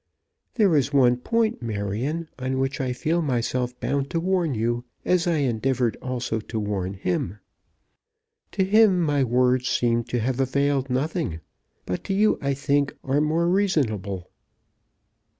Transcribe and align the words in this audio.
"There 0.55 0.75
is 0.75 0.91
one 0.91 1.17
point, 1.17 1.61
Marion, 1.61 2.27
on 2.39 2.57
which 2.57 2.81
I 2.81 2.91
feel 2.91 3.21
myself 3.21 3.79
bound 3.79 4.09
to 4.09 4.19
warn 4.19 4.55
you, 4.55 4.83
as 5.05 5.27
I 5.27 5.35
endeavoured 5.45 5.95
also 6.01 6.39
to 6.39 6.59
warn 6.59 6.95
him. 6.95 7.37
To 8.53 8.63
him 8.63 8.99
my 9.03 9.23
words 9.23 9.67
seemed 9.69 10.09
to 10.09 10.19
have 10.19 10.39
availed 10.39 10.89
nothing; 10.89 11.39
but 11.85 12.09
you, 12.09 12.39
I 12.41 12.55
think, 12.55 12.97
are 13.03 13.21
more 13.21 13.47
reasonable. 13.47 14.31